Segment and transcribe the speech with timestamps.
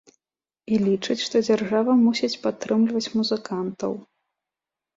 [0.71, 3.93] І лічыць, што дзяржава мусіць падтрымліваць музыкантаў.